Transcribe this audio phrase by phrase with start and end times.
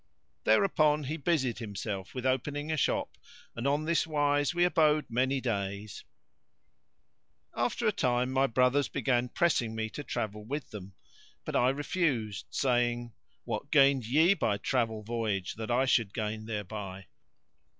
[0.45, 3.19] Thereupon he busied himself with opening a shop
[3.55, 6.03] and on this wise we abode many days.
[7.55, 10.95] After a time my brothers began pressing me to travel with them;
[11.45, 17.05] but I refused saying, "What gained ye by travel voyage that I should gain thereby?"